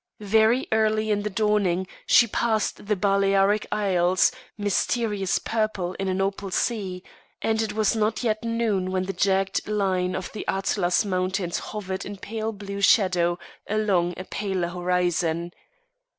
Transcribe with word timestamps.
Very 0.19 0.67
early 0.71 1.11
in 1.11 1.21
the 1.21 1.29
dawning 1.29 1.85
she 2.07 2.25
passed 2.25 2.87
the 2.87 2.95
Balearic 2.95 3.67
Isles, 3.71 4.31
mysterious 4.57 5.37
purple 5.37 5.93
in 5.99 6.07
an 6.07 6.19
opal 6.19 6.49
sea, 6.49 7.03
and 7.39 7.61
it 7.61 7.73
was 7.73 7.95
not 7.95 8.23
yet 8.23 8.43
noon 8.43 8.89
when 8.89 9.03
the 9.05 9.13
jagged 9.13 9.67
line 9.67 10.15
of 10.15 10.31
the 10.31 10.43
Atlas 10.47 11.05
Mountains 11.05 11.59
hovered 11.59 12.03
in 12.03 12.17
pale 12.17 12.51
blue 12.51 12.81
shadow 12.81 13.37
along 13.67 14.15
a 14.17 14.23
paler 14.23 14.69
horizon. 14.69 15.51